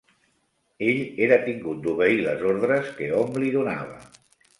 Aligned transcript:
Ell 0.85 1.01
era 1.25 1.37
tingut 1.43 1.83
d'obeir 1.83 2.15
les 2.29 2.41
ordres 2.53 2.89
que 2.97 3.11
hom 3.19 3.37
li 3.45 3.53
donava. 3.57 4.01